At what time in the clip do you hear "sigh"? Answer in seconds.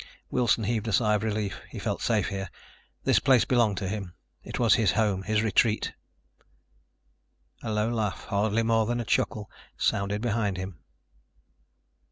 0.93-1.13